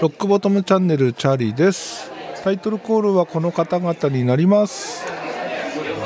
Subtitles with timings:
[0.00, 2.10] ロックボトムチャンネルチャーリーです。
[2.42, 5.04] タイトルコールはこの方々になります。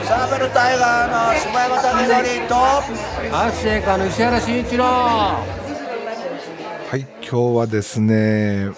[0.04, 1.82] サーベルタイガーの下山武
[2.38, 2.54] 則と
[3.36, 4.84] アッシェイカーの石原慎一郎。
[4.84, 5.36] は
[6.96, 8.68] い今日はですね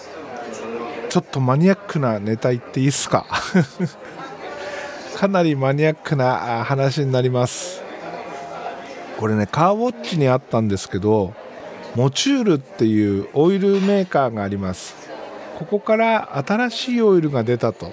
[1.09, 3.25] ちょっとマニアックなネタ言っていいですか？
[5.17, 7.80] かなりマニアックな話になります
[9.21, 11.35] これねカーウォッチにあったんですけど
[11.95, 14.95] モチュールっていうオイルメーカーがあります。
[15.59, 17.91] ここから新しいオイルが出たと。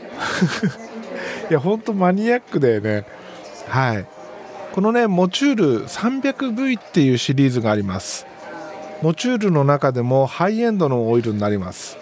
[1.50, 3.04] いやほんとマニアックだよね。
[3.68, 4.06] はい。
[4.72, 8.26] このねモチュール 300V っていうシリーズがあります。
[9.02, 11.98] モチュールの中でもハイエンドのオイルになります。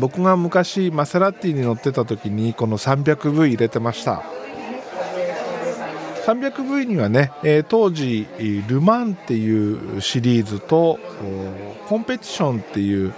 [0.00, 4.22] 僕が昔マセラティに乗ってた時にこの 300V 入れてました。
[6.24, 8.26] 300V にはね、え、当時
[8.66, 10.98] ル・マンっていうシリーズと
[11.88, 13.12] コンペティションっていう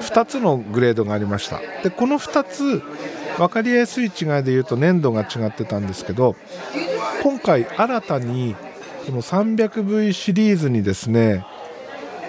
[0.00, 1.60] 2つのグレードがありました。
[1.82, 2.82] でこの2つ
[3.38, 4.10] 分かりやすい違い
[4.42, 6.36] で言うと粘度が違ってたんですけど
[7.22, 8.54] 今回新たに
[9.06, 11.46] この 300V シリーズにですね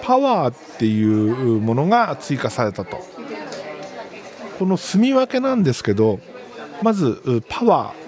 [0.01, 2.99] パワーっていうものが追加されたと。
[4.59, 6.19] この住み分けなんですけど
[6.81, 8.00] まずパワー。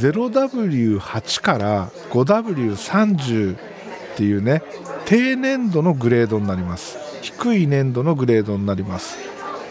[0.00, 3.58] 0W8 から 5W30 っ
[4.16, 4.62] ていうね
[5.04, 6.98] 低粘度のグレードになります。
[7.22, 9.18] 低い粘度のグレードになります。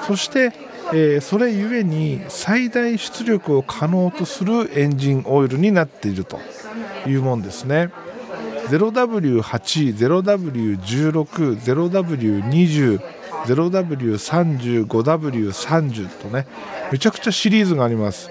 [0.08, 0.53] そして、
[0.94, 6.40] えー、それゆえに最大出力を可能とするエンジンオイルになっていると
[7.08, 7.92] いうもんですね。
[8.70, 13.00] 0W8、0W16、0W20
[13.46, 16.48] 0W30、5W30 とね
[16.92, 18.30] めちゃくちゃシリーズがあります。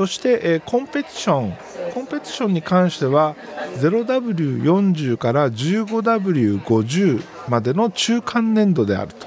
[0.00, 1.58] そして、え、コンペティション
[1.92, 3.36] コンペティションに関しては
[3.80, 9.26] 0W40 から 15W50 までの中間粘土であると。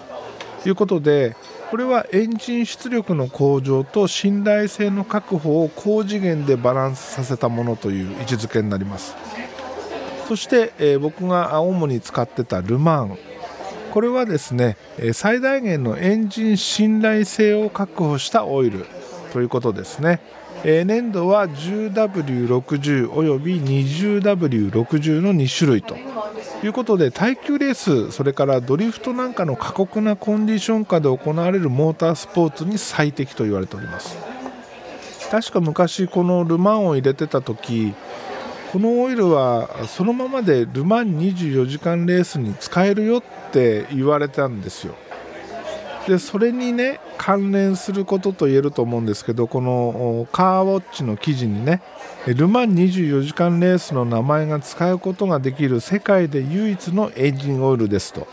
[0.68, 1.36] いうことで
[1.70, 9.16] これはエンジン出力の向上と信頼性の確保を高次元でバランスさせたものという位置づけになります。
[10.28, 13.18] そして、え、僕が主に使ってたル・マン。
[13.92, 14.76] これはですね
[15.14, 18.88] 最大限のエンジン信頼性を確保したオイル
[19.34, 20.20] ということですね。
[20.66, 25.96] え粘土は 10W60 および 20W60 の2種類と。
[26.64, 34.18] いうことで耐久レースそれからドリフトなんかの過酷なコンディション下で行われるモータースポーツに最適と言われております。
[35.30, 37.94] 確か昔このル・マンを入れてた時
[38.72, 44.96] このオイルはそのままでル・マン24時間レースに使えるよって言われたんですよ。
[46.08, 51.82] でそれにね関連することと言えると思うんですけどこのカーウォッチの記事にね
[52.28, 58.28] ル・マン24時間レースの名前が使うことができる世界で唯一のエンジンオイルですと。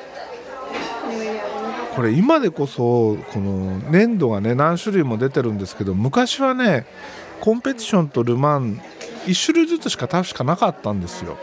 [1.94, 6.86] これ今でこそこの粘土がね何種類も出てるんですけど昔はね
[7.40, 8.80] コンペティションとル・マン
[9.26, 11.36] 1種類ずつしか確かなかったんですよ。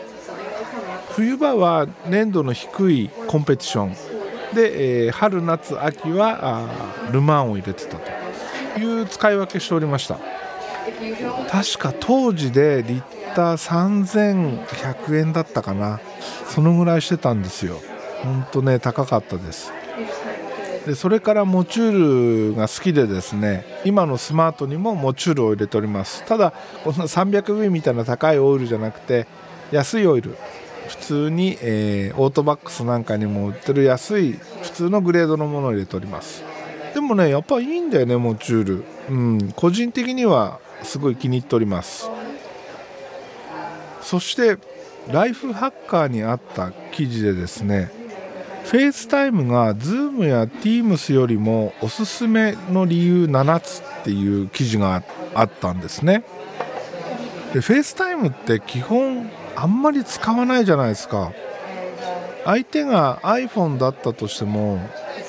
[1.10, 4.07] 冬場は粘度の低いコンペティション。
[4.54, 10.18] で、えー、春夏秋はあル・マンを入れてたという使い分けしておりました。
[11.50, 13.02] 確か当時でリッ
[13.34, 14.64] ター
[15.06, 16.00] 3100円だったかな。
[16.48, 17.80] そのぐらいしてたんですよ。
[18.22, 19.72] ほんとね高かったです。
[20.86, 26.24] でそれからモチュールが好きでですね今のスマートにもモチュールを入れております。
[26.24, 29.26] ただこの 300V みたいな高いオイルじゃなくて
[29.70, 30.36] 安いオイル。
[30.88, 34.32] 普通に、えー、オートバックスなんかにも売ってる安い
[34.62, 36.42] 普通のグレードのものを入れております。
[36.94, 38.84] でもねやっぱいいんだよね Motul。
[39.10, 39.52] うん。
[39.54, 42.10] 個人的にはすごい気に入っております。
[44.00, 44.56] そして
[45.12, 47.90] ライフハッカーにあった記事でですね
[48.64, 55.02] FaceTime が Zoom や Teams よりもおすすめの理由7つっていう記事が
[55.34, 56.24] あったんですね。
[57.52, 61.32] で FaceTime って基本あんまり使わないじゃないですか。
[62.44, 64.78] 相手が iPhone だったとしても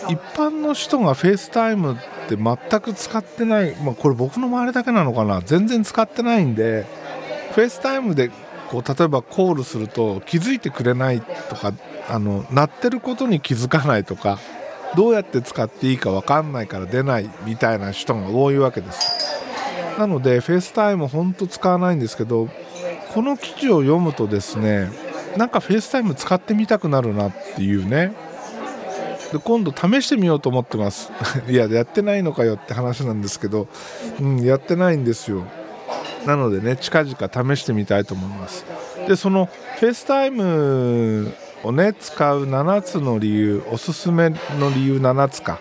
[0.07, 1.97] 一般の人が FaceTime っ
[2.29, 5.41] て全く使ってない、まあ、これ僕の周りだけなのかな。
[5.41, 6.85] 全然使ってないんで
[7.53, 8.29] FaceTime で
[8.69, 11.73] こう例えばコールすると気づいてくれないとか
[12.07, 14.37] あの鳴ってることに気づかないとか
[14.95, 19.11] どうやって使っていいか分かんないから出ないみたいな人が多いわけです。
[19.97, 22.47] なので FaceTime 本当使わないんですけど
[23.13, 24.89] この記事を読むとですね
[25.37, 28.13] なんか FaceTime 使ってみたくなるなっていうね。
[29.31, 31.11] で今度試してみようと思ってます。
[31.47, 33.67] いややってないのかよって話なんですけど、
[34.19, 35.43] うん、やってないんですよ。
[36.25, 38.65] なのでね近々試してみたいと思います。
[39.07, 39.49] でその
[39.79, 41.31] FaceTime
[41.63, 44.37] をね使う7つの理由おすすめの
[44.73, 45.59] 理由7つか。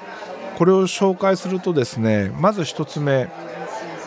[0.57, 3.29] これを紹介するとですねまず1つ目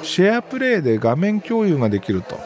[0.03, 2.37] SharePlay で画面共有ができると、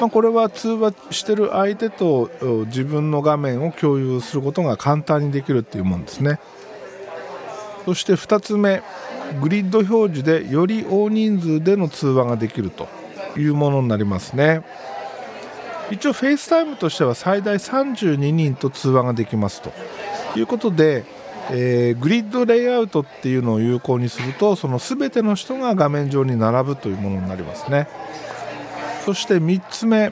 [0.00, 2.30] まあ、これは通話してる相手と
[2.66, 6.38] 自分の画面を共有することが簡単にできるっていうもんですね。
[7.84, 8.82] そして2つ目
[9.40, 12.88] グリッド表示でより大人数での通話ができると
[13.36, 14.62] いうものになりますね。
[15.90, 19.72] 一応 FaceTime としては最大32人と通話ができますと
[20.36, 21.04] いうことで、
[21.52, 27.86] えー、グリッドレイアウトっていうのを有効にするとその全ての人が画面上に並ぶというものになりますね。
[29.06, 30.10] そして3つ目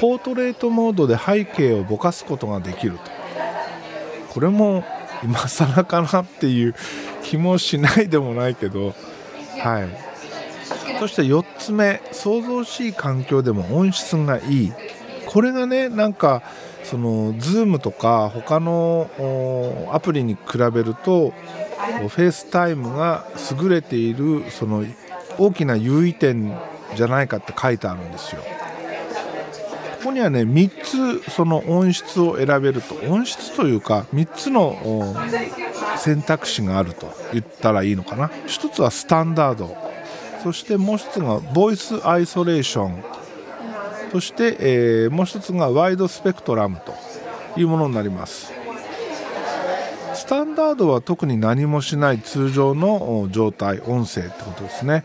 [0.00, 2.98] ポートレートモードで背景をぼかすことができると。
[4.30, 4.82] これも
[5.22, 6.74] 今更かなっていう
[7.22, 8.94] 気もしないでもないけど
[9.60, 10.98] はい。
[10.98, 14.72] そして4つ目想像しい環境でも音質がいい。
[15.26, 16.42] これがねなんか
[16.82, 19.08] その Zoom とか他の
[19.92, 21.30] アプリに比べると
[22.08, 23.24] FaceTime が
[23.60, 24.84] 優れているその
[25.38, 26.52] 大きな優位点
[26.96, 28.42] じゃないかって書いてあるんですよ。
[30.02, 34.76] ここにはね3つその音質を選べると音質というか3つの
[35.96, 38.26] 選択肢があると言ったらいいのかな。
[38.46, 39.76] 1つはスタンダード。
[40.42, 43.04] そしてもう1つがボイスアイソレーション。
[44.10, 46.94] そして、えー、もう1つがワイドスペクトラムと
[47.58, 48.52] いうものになります。
[50.14, 55.04] スタンダードは特に何もしない通常の状態音声ってことですね。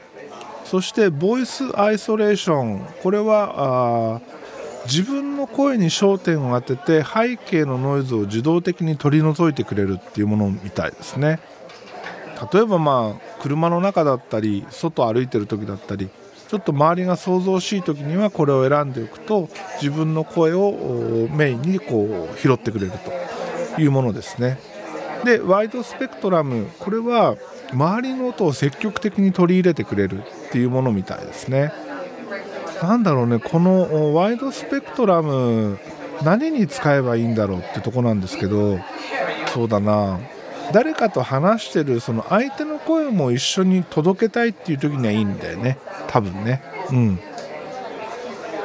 [0.70, 4.22] そしてボイスアイソレーションこれは
[4.86, 11.40] 自分の声に焦点を当てて背景のノイズを自動的に取り除いてくれるっていうものみたいですね。
[12.54, 16.10] 例えばまあ車の中だったり外歩いてる時だったり
[16.50, 19.50] ちょっと周りが想像しい時にはこれを選んでおくと
[19.82, 22.92] 自分の声をメインにこう拾ってくれる
[23.76, 24.60] というものですね。
[25.24, 26.68] でワイドスペクトラム。
[26.80, 27.36] これは
[27.72, 30.24] 周りの音を積極的に取り入れてくれる。
[30.48, 31.72] っていうものみたいですね。
[32.82, 35.80] なんだろうねこのワイドスペクトラム
[36.24, 38.80] 何に使えばいいんだろうってとこなんですけど
[39.54, 40.20] そうだな。
[40.74, 45.78] 誰かと話してるその相手の声も一緒に届けたいっていう時にはいいんだよね。
[46.08, 46.62] 多分ね。
[46.92, 47.20] うん。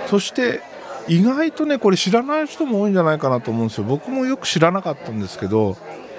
[0.09, 0.61] そして
[1.09, 3.85] 意外とねこれ知らない人も多いんじゃないかなと思うんですよ。
[3.85, 5.77] 僕もよく知らなかったんですけど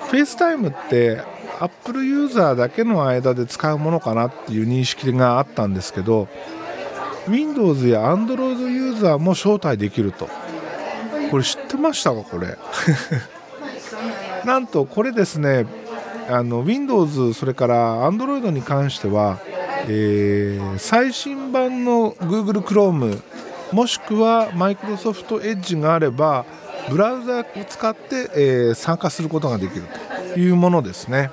[0.09, 1.21] FaceTime って
[1.63, 6.27] Apple ユーザーだけの間で使うものかなっていう認識があったんですけど
[7.27, 10.27] Windows や Android ユーザーも招待できると
[11.31, 12.57] これ知ってましたかこれ？
[14.45, 15.65] なんとこれですね
[16.29, 19.39] あの Windows それから Android に関しては、
[19.87, 23.21] えー、最新版の Google Chrome
[23.71, 26.45] もしくは Microsoft Edge があれば
[26.89, 29.83] ブラウザを使って、えー、参加することができる
[30.33, 31.31] というものですね。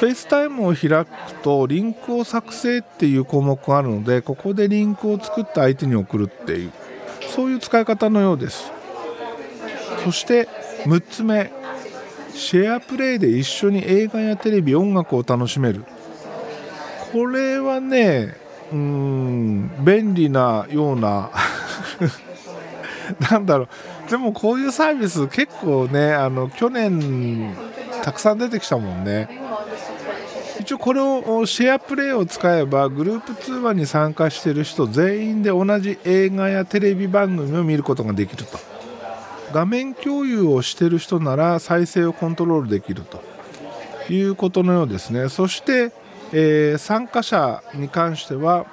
[0.00, 6.72] FaceTime を開くとリンクを作成っていう項目があるのでここでリンクを作って相手に送るっていう
[7.34, 8.70] そういう使い方のようです。
[10.04, 10.48] そして
[10.84, 11.52] 6つ目。
[12.32, 15.84] シェアプレイで一緒に映画やテレビ音楽を楽しめる。
[17.12, 18.36] これはね
[18.72, 21.30] うん便利なような
[23.30, 24.10] なんだろう。
[24.10, 27.52] でもこういうサービス結構ねあの去年
[28.02, 29.47] たくさん出てきたもんね。
[30.68, 38.58] 一応これをシェアプレイを使えばグループ通話に参加している人全員で同じ映画やテレビ番組を見ることができると。
[39.54, 43.22] 画面共有をしている人なら再生をコントロールできると。
[44.12, 45.30] いうことのようですね。
[45.30, 45.90] そして、
[46.34, 48.66] えー、参加者に関しては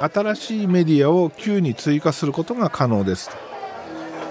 [0.00, 3.30] 新しいメディアを Q に追加することが可能です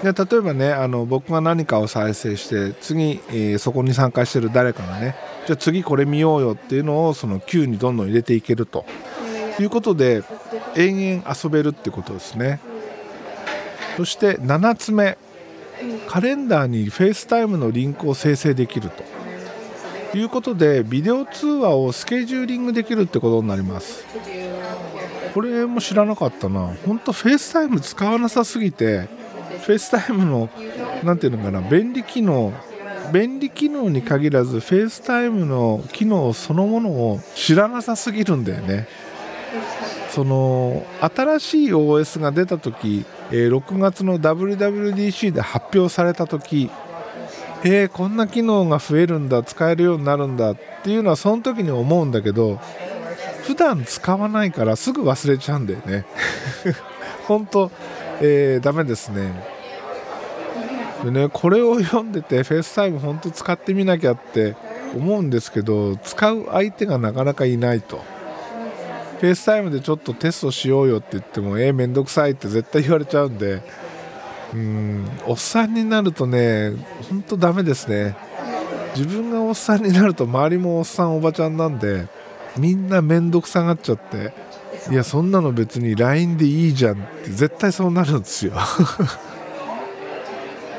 [0.02, 5.16] で例えばねあの僕が何かを再生して次、えー、そこに参加してる誰かがね
[5.46, 8.84] じゃあ次これ見ようよっていうのをその Q にどんどん入れていけると。
[9.60, 10.24] いうことで
[10.74, 12.60] 延々遊べるってことですね。
[13.96, 15.16] そして7つ目。
[16.08, 19.04] カレンダーに FaceTime のリンクを生成できると。
[20.16, 24.04] いうことでビデオ通話をスケジューリングできるってことになります。
[25.34, 26.74] これも知らなかったな。
[26.86, 29.08] 本当 FaceTime 使わなさすぎて
[29.62, 30.48] FaceTime の
[31.02, 32.52] 何ていうのかな便利機能
[33.12, 38.88] 便利機能に限らず FaceTime の機能そのものを知らなさすぎるんだよね。
[40.10, 46.70] その新しい OS が出た時、え、6月の WWDC で発表された時
[47.66, 52.60] えー、こんな機能が増えるんだ使えるようになるんだっていうのはその時に思うんだけど
[53.44, 56.04] 普段使わないからすぐ忘れちゃうんだよね。
[57.26, 57.70] 本当、
[58.20, 59.53] えー、ダメですね。
[61.04, 64.56] でねこれを読んでて FaceTime 本当使ってみなきゃって
[64.94, 68.02] 思うんですけど使う相手がなかなかいないと。
[69.20, 73.62] FaceTime でちょっとテストしようよって言ってもえー、めんどくさいって絶対言われちゃうんで
[74.52, 76.72] うんおっさんになるとね
[77.08, 78.16] ほんとダメですね。
[78.96, 82.06] 自分がおっさんになると周りもおっさんおばちゃんなんで
[82.56, 84.32] みんな面倒くさがっちゃって
[84.90, 88.52] いやそんなの別に LINE でいいじゃんって絶対そうなるんですよ。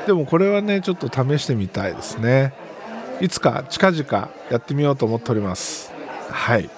[0.06, 2.54] でもこれはねちょっと試してみたいですね。
[3.20, 5.92] いつか近々やってみようと思っております。
[6.30, 6.70] はい。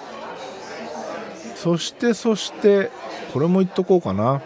[1.55, 2.89] そしてそして
[3.33, 4.41] これも言っとこうかな。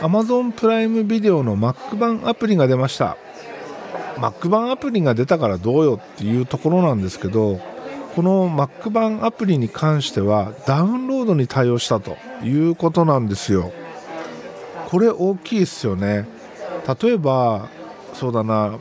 [0.00, 3.16] Amazon プライムビデオの Mac 版アプリが出ました。
[4.16, 7.58] Mac 版アプリが出たからどうよっていうところなんですけど
[8.14, 13.72] この Mac 版アプリに関してはダウンロードに対応したということなんですよ。
[14.88, 16.26] これ大きいですよね。
[17.02, 17.68] 例えば
[18.14, 18.78] そうだな。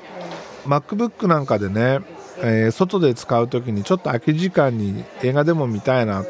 [0.65, 2.01] MacBook なんかでね、
[2.39, 6.23] えー、外で使う時にちょっと空き時間に映画でも見たいな。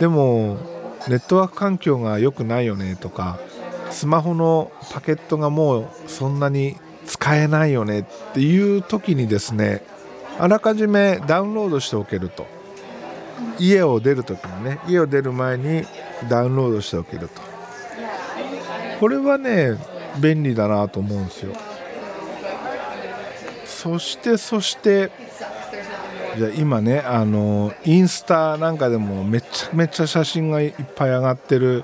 [0.00, 0.58] でも
[1.08, 3.38] ネットワーク環境が良くないよねとか
[3.90, 6.76] スマホのパケットがもうそんなに
[7.06, 9.84] 使えないよねっていう時にですね
[10.38, 12.46] あらかじめダウンロードしておけると。
[13.58, 15.84] 家を出る時にね家を出る前に
[16.28, 17.40] ダウンロードしておけると。
[18.98, 19.76] これはね
[20.20, 21.52] 便利だなと思うんですよ。
[23.82, 25.10] そしてそして
[26.38, 31.82] じゃ今ねあのインスタなんかでもめちゃめちゃ写真がいっぱい上がってる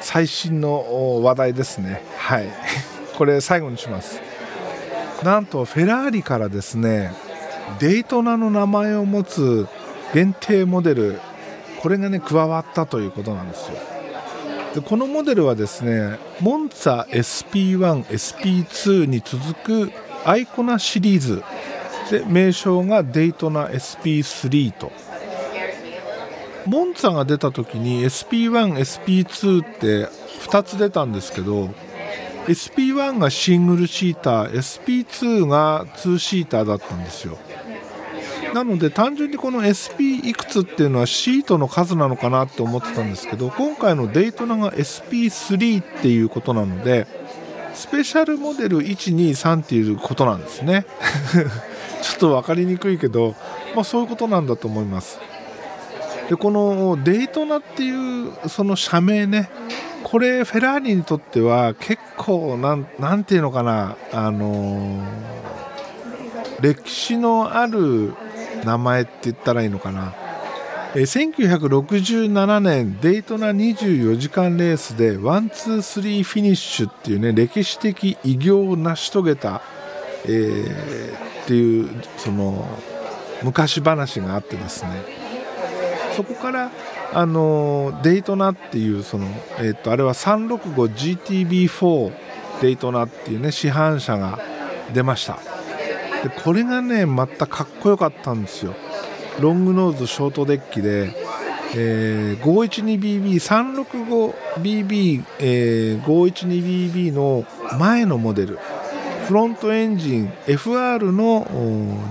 [0.00, 2.02] 最新の話題ですね。
[2.16, 2.48] はい。
[3.18, 4.22] これ最後にします。
[5.22, 7.12] なんとフェラーリからですね
[7.78, 9.66] デイトナの名前を持つ
[10.14, 11.20] 限定モデル
[11.82, 13.74] これがね加わったということなんですよ。
[14.76, 19.92] でこのモデルはですねモンツァ SP1、SP2 に続く
[20.24, 21.42] アイコナシリーズ。
[22.10, 24.92] で名称がデイトナ SP3 と。
[26.66, 30.08] モンツァが出た時に SP1、SP2 って
[30.48, 31.68] 2つ出たんですけど
[32.46, 37.38] SP1 がシングルシーター SP2 が2シーターだったんですよ。
[38.54, 47.08] なので単純にこの SP いくつっていうのはシートの数なのかなって思ってたんですけど今回のデイトナが SP3 っていうことなので
[47.74, 50.86] スペシャルモデル123っていうことなんですね。
[52.02, 53.34] ちょっと分かりにくいけど、
[53.74, 55.18] まあ、そういうことなんだと思います。
[56.28, 59.50] でこのデイトナっていうその社名ね
[60.02, 65.02] これフェラーリにとっては結構なんなんていうのかなあのー、
[66.60, 68.14] 歴史のある
[68.64, 70.14] 名前って言ったらいいのかな、
[70.96, 79.60] え1967年デイトナ24時間レースでワンツースリーフィニッシュっていうね歴史的偉業を成し遂げた、
[80.24, 82.64] えー、っていうその
[83.42, 84.90] 昔話があってですね。
[86.16, 86.70] そこから
[87.12, 89.26] あのデイトナっていうその、
[89.58, 92.12] えー、とあれは 365GTB4
[92.60, 94.38] デイトナっていうね市販車が
[94.92, 95.38] 出ました。
[96.22, 98.76] でこれがねまたかっこよかったんですよ。
[99.40, 101.12] ロングノーズショートデッキで、
[101.76, 107.44] えー、512BB365BB、えー、512BB の
[107.78, 108.60] 前のモデル
[109.26, 111.46] フロントエンジン FR の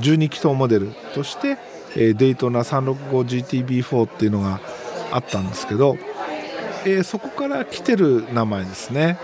[0.01, 1.58] 12気筒モデルとして、
[1.96, 4.60] えー、デイトナ 365GTB4 っていうのが
[5.12, 5.96] あったんですけど、
[6.86, 9.20] えー、そこから来てる名前ですね。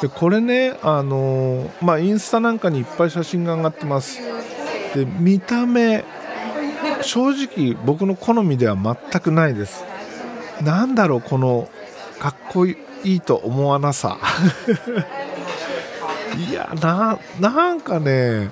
[0.00, 4.20] でこれねあのー、まあインスタなんかにいっぱい写真が上がってます。
[4.94, 6.04] で見た目
[7.02, 9.84] 正直僕の好みでは全くないです。
[10.62, 11.68] なんだろうこの
[12.18, 14.18] かっこいいと思わなさ。
[16.50, 18.50] いやななんかね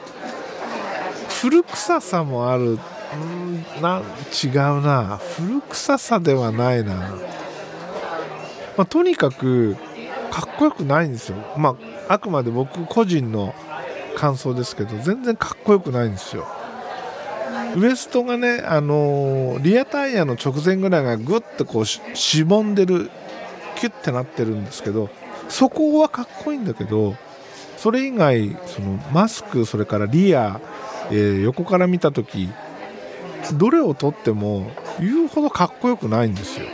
[1.41, 2.79] 古臭さもある。
[3.17, 4.03] んな
[4.45, 4.53] 違う
[4.83, 5.19] な。
[5.37, 6.95] 古臭さではないな、
[8.77, 9.77] まあ、とにかく
[10.31, 11.37] かっこよくないんですよ。
[11.57, 11.77] ま
[12.09, 13.55] あ、あくまで僕個人の
[14.17, 16.47] 感想ですけど、全然かっこよくないんですよ。
[17.77, 23.11] ウエストがね、あのー、リアタイヤの直前ぐらいがぐっとこうしぼんでる、
[23.77, 25.09] キュッてなってるんですけど、
[25.49, 27.17] そこはかっこいいんだけど、
[27.77, 30.61] それ以外、そのマスク、それからリア、
[31.11, 32.49] えー、横から見た時
[33.55, 36.67] どれをとっても言うほどかっこよくないんですよ。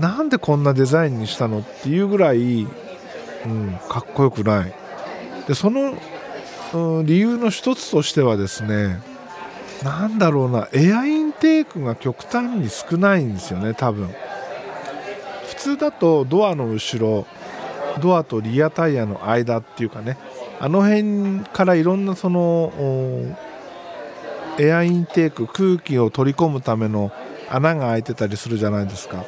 [0.00, 2.66] なんでこんなデザインにしたのっていうぐらい、
[3.46, 4.74] うん、かっこよくない
[5.48, 5.94] でその、
[6.74, 9.00] うん、理由の一つとしてはですね
[9.82, 14.08] なんだろうなエアインテークが極端に少ないんですよね多分。
[15.48, 17.26] 普通だとドアの後ろ
[18.00, 20.16] ドアとリアタイヤの間っていうかね
[20.60, 22.72] あの辺からいろんなその
[24.58, 27.12] エアインテーク空気を取り込むための
[27.50, 29.24] 穴が開いてたりするじゃないですか。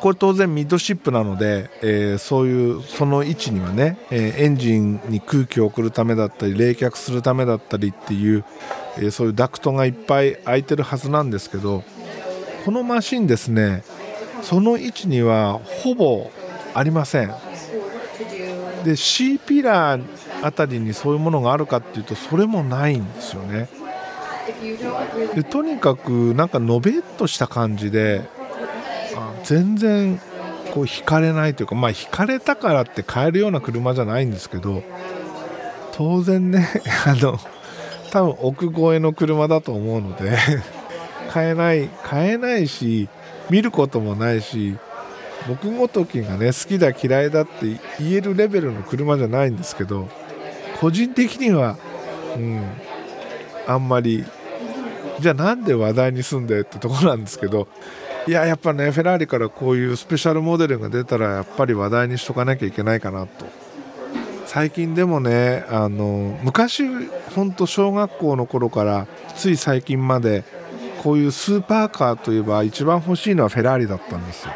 [0.00, 8.44] これ当然ミッドシップなので、えー、そういうその位置にはね、えー、エンジンに空気を送るためだったり冷却するためだったりっていう、
[8.98, 11.84] え、そういうダクトがいっぱい開いてるはずなんですけど
[12.64, 13.84] このマシンですね
[14.42, 16.30] その位置にはほぼ
[16.74, 17.34] ありません。
[18.84, 20.04] で C ピラー
[20.42, 23.68] あたりにそういうものがあるかっていうとそれもないんですよね。
[25.34, 28.22] でとにかくなんかのべっとした感じで
[29.42, 30.20] 全然
[30.72, 34.82] こう引かれないというかまあ引かれたからって買えるような車じゃないんですけど
[35.92, 36.68] 当然ね
[37.06, 37.40] あの
[38.10, 40.36] 多分奥越えの車だと思うので
[41.30, 43.08] 買えない買えないし
[43.50, 44.76] 見ることもないし
[45.48, 47.66] 僕ごときがね好きだ嫌いだって
[48.00, 50.08] 言えるレベルの車じゃないんですけど
[50.80, 51.76] 個人的には
[52.36, 52.64] うん
[53.66, 54.24] あんまり
[55.20, 57.68] じゃあなんで話題に住んでってとこなんですけど
[58.26, 63.46] いややっぱねフェラーリからこういうスペシャルモデルが出たらやっぱり話題にしとかなきゃいけないかなと
[64.46, 66.84] 最近でもねあの昔
[67.34, 70.44] 本当小学校の頃からつい最近まで
[71.02, 74.52] こういうスーパーカーといえば一番欲しいのはフェラーリだったんですよ。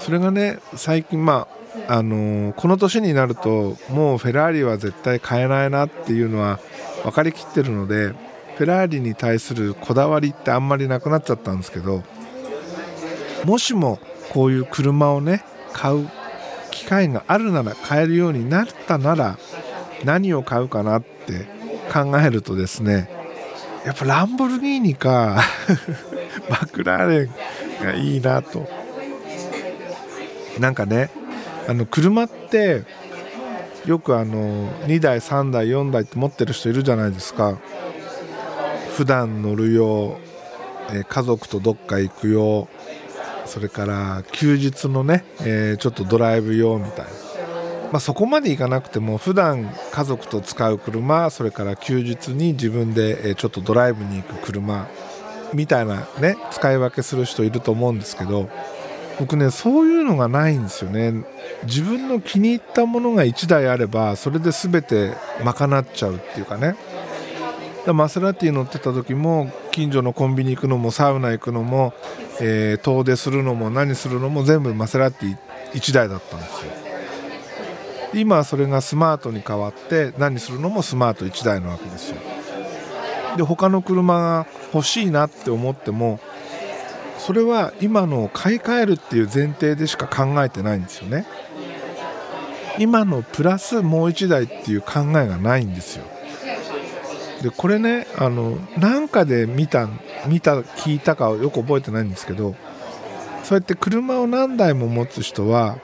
[0.00, 1.46] それがね最近ま
[1.86, 6.58] ああのこの年になるともうフェラーリは絶対買えないなっていうのは
[7.02, 8.08] 分かりきってるので
[8.56, 12.02] フェラーリに対するこだわりってあんまりなくなっちゃったんですけど
[13.44, 14.00] もしも
[14.32, 16.10] こういう車をね買う
[16.78, 19.36] 機会があるなら買えるようになったなら
[20.04, 21.46] 何を買うかなって
[21.92, 23.10] 考えるとですね
[23.84, 25.42] やっぱランボルギーニか
[26.48, 28.68] マクラーレンがいいなと。
[30.58, 31.10] なんかね
[31.68, 32.82] あの車って
[33.86, 37.58] よくあの2台3台4台って持ってる人いるじゃないですか。
[38.96, 40.18] 普段乗るよ
[40.92, 42.68] う家族とどっか行くよ
[43.48, 47.10] それから休日のね、えー、ちょっとドライブ用みたいな、
[47.92, 54.86] まあ、そこまでいかなくても普段家族と使う車それから休日に自分でちょっとドライブに行く車
[55.54, 58.48] みたいなね使い分けする人いると思うんですけど
[59.18, 61.24] 僕ねそういうのがないんですよね。
[61.64, 66.76] 自分の気に入ったものが1台あればそれで全て賄っちゃうっていうかね。
[67.92, 71.94] マセラティ乗ってた時も近所のコンビニ行くのもサウナ行くのも、
[72.40, 75.36] えー、遠出するのも何するのも全部マセラティ
[75.72, 76.72] 1台だったんですよ。
[78.14, 82.16] 今はそれがスマートに変わって何するのもスマート1台なわけですよ。
[83.36, 86.18] で他の車が欲しいなって思っても
[87.18, 91.26] それは今のを買い替えるっていう前提でしか考えてないんですよね。
[92.78, 96.04] 今のプラスもう1台っていう考えがないんですよ。
[97.42, 99.88] でこれねあのなんかで見た
[100.26, 102.54] 見た聞いたかよく覚えてないんですけど
[103.44, 105.78] そうやって車を何台も持つ人は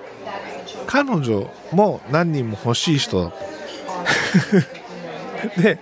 [0.86, 3.32] 彼女も何人も欲しい人だ
[5.62, 5.78] で、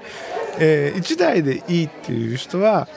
[0.59, 2.89] えー、1台でいいっていう人は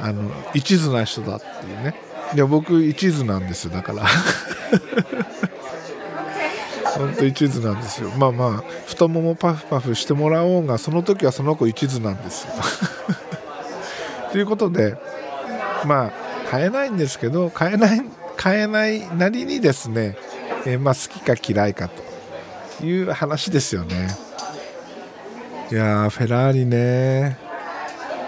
[0.00, 1.94] あの一途な人だっていうね。
[2.34, 4.04] いや僕一途なんですよだから。
[6.96, 8.10] 本当一途なんですよ。
[8.10, 12.52] まあまあ太ももパフパフしてもらおうがその時はその子一途なんですよ。
[14.32, 14.96] ということで
[15.84, 16.12] まあ
[16.50, 18.02] 買えないんですけど買えない
[18.36, 20.16] 買えないなりにですね、
[20.66, 21.88] えー、まあ、好きか嫌いか
[22.80, 24.08] という話ですよね。
[25.70, 27.38] いやフェラーリね。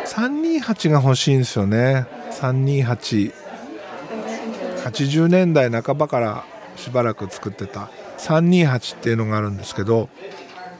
[0.06, 2.06] 328が欲しいんですよね。
[2.30, 6.44] 32880年代半ばから
[6.76, 7.90] しばらく作ってた。
[8.18, 10.08] 328っていうのがあるんですけど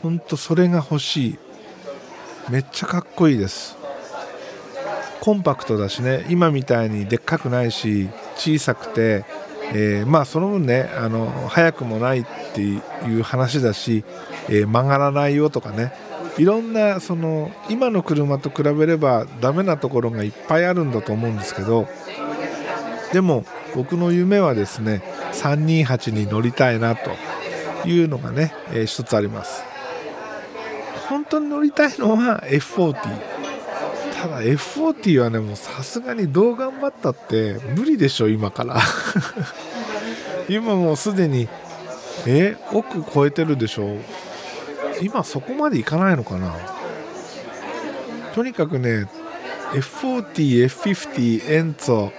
[0.02, 1.38] ほんとそれが欲しい。
[2.50, 3.76] めっちゃかっこいいです。
[5.20, 6.24] コンパクトだしね。
[6.28, 9.24] 今みたいにでっかくないし小さくて、
[9.74, 12.80] えー、まあその分ねあの速くもないってい
[13.18, 14.04] う話だし、
[14.48, 15.92] えー、曲がらないよとかね。
[16.38, 21.88] いろんなその今の車と比べればダメなところがいっぱいあるんだと思うんですけど
[23.12, 25.02] でも僕の夢はですね
[25.42, 27.10] 328に乗りたいなと
[27.88, 29.62] いうのがね、えー、一つあります。
[31.08, 32.94] 本当に乗りたいのは F40
[34.20, 38.80] ただ F40 はねもうさすがにどう頑張ったって無理でしょ今から。
[40.48, 41.48] 今もうすでに
[42.24, 43.98] えー、奥超えてるでしょ。
[45.02, 46.56] 今そこまでいかないのかな。
[48.34, 49.06] とにかくね
[49.72, 52.10] F40、F50、エンツォ、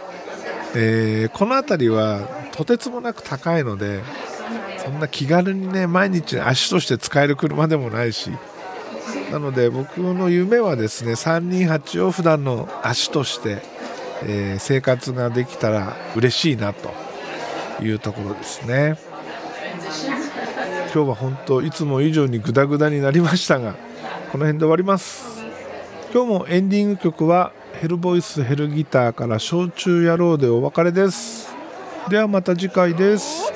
[0.79, 2.19] えー、この辺りは
[2.51, 4.03] とてつもなく高いので
[4.77, 8.29] そんな気軽にね毎日足として使える車でもないし
[9.31, 13.63] なので僕の夢はですね328を普段の足として、
[14.23, 16.93] えー、生活ができたら嬉しいなと
[17.83, 18.99] いうところですね。
[20.93, 23.73] 今日は本当いつも以上にグダグダになりましたが
[24.31, 25.43] この辺で終わります。
[26.13, 31.47] 今日もエンディング曲はヘルボイスヘルギターから焼酎野郎でお別れです。
[32.09, 33.46] ではまた次回です。